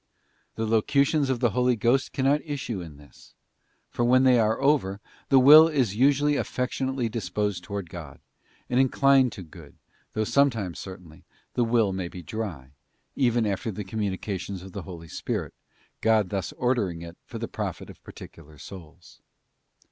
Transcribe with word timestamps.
The 0.55 0.65
Locutions 0.65 1.29
of 1.29 1.41
the 1.41 1.51
Holy 1.51 1.75
Ghost 1.75 2.11
cannot 2.11 2.41
issue 2.43 2.81
in 2.81 2.97
this, 2.97 3.35
for 3.87 4.03
when 4.03 4.23
they 4.23 4.39
are 4.39 4.59
over, 4.59 4.99
the 5.29 5.37
will 5.37 5.67
is 5.67 5.95
usually 5.95 6.37
affectionately 6.37 7.07
dis 7.07 7.29
posed 7.29 7.63
towards 7.63 7.89
God, 7.89 8.19
and 8.67 8.79
inclined 8.79 9.31
to 9.33 9.43
good, 9.43 9.75
though 10.13 10.23
sometimes, 10.23 10.79
certainly, 10.79 11.23
the 11.53 11.63
will 11.63 11.93
may 11.93 12.07
be 12.07 12.23
dry, 12.23 12.71
even 13.15 13.45
after 13.45 13.69
the 13.69 13.83
communications 13.83 14.63
of 14.63 14.71
the 14.71 14.81
Holy 14.81 15.07
Spirit, 15.07 15.53
God 16.01 16.29
thus 16.31 16.51
ordering 16.53 17.03
it 17.03 17.15
for 17.23 17.37
the 17.37 17.47
profit 17.47 17.87
of 17.87 18.01
particular 18.03 18.57
souls. 18.57 19.21